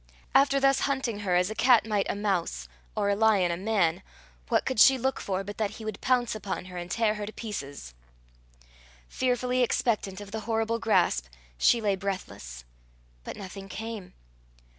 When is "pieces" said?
7.31-7.93